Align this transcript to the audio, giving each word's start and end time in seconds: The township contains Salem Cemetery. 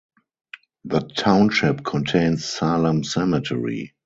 The 0.83 1.01
township 1.01 1.83
contains 1.85 2.45
Salem 2.49 3.03
Cemetery. 3.03 3.93